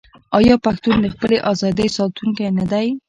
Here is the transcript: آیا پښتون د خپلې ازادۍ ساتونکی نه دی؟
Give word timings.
آیا 0.37 0.55
پښتون 0.65 0.95
د 1.01 1.05
خپلې 1.13 1.37
ازادۍ 1.51 1.87
ساتونکی 1.97 2.43
نه 2.57 2.65
دی؟ 2.71 2.87